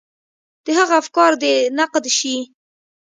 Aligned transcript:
د 0.65 0.67
هغه 0.79 0.93
افکار 1.01 1.31
دې 1.41 1.55
نقد 1.79 2.05
شي. 2.17 2.35